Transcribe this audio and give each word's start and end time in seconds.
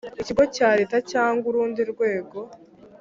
ikigo 0.21 0.43
cya 0.55 0.69
Leta 0.79 0.97
cyangwa 1.11 1.45
urundi 1.49 1.81
rwego 1.91 2.39